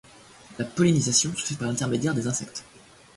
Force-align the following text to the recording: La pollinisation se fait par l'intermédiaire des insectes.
La 0.57 0.65
pollinisation 0.65 1.31
se 1.35 1.45
fait 1.45 1.53
par 1.59 1.67
l'intermédiaire 1.67 2.15
des 2.15 2.25
insectes. 2.25 2.63